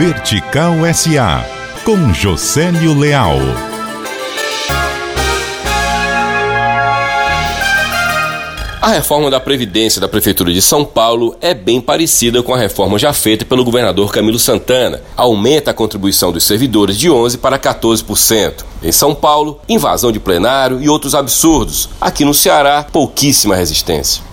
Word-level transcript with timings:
Vertical 0.00 0.76
SA, 0.94 1.44
com 1.84 2.14
Josélio 2.14 2.98
Leal. 2.98 3.36
A 8.80 8.88
reforma 8.88 9.30
da 9.30 9.38
Previdência 9.38 10.00
da 10.00 10.08
Prefeitura 10.08 10.54
de 10.54 10.62
São 10.62 10.86
Paulo 10.86 11.36
é 11.42 11.52
bem 11.52 11.82
parecida 11.82 12.42
com 12.42 12.54
a 12.54 12.56
reforma 12.56 12.98
já 12.98 13.12
feita 13.12 13.44
pelo 13.44 13.62
governador 13.62 14.10
Camilo 14.10 14.38
Santana. 14.38 15.02
Aumenta 15.14 15.70
a 15.70 15.74
contribuição 15.74 16.32
dos 16.32 16.44
servidores 16.44 16.98
de 16.98 17.10
11% 17.10 17.36
para 17.36 17.58
14%. 17.58 18.64
Em 18.82 18.92
São 18.92 19.14
Paulo, 19.14 19.60
invasão 19.68 20.10
de 20.10 20.18
plenário 20.18 20.80
e 20.80 20.88
outros 20.88 21.14
absurdos. 21.14 21.90
Aqui 22.00 22.24
no 22.24 22.32
Ceará, 22.32 22.86
pouquíssima 22.90 23.54
resistência. 23.54 24.29